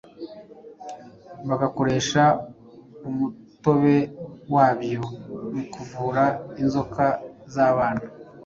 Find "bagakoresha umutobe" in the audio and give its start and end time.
1.47-3.97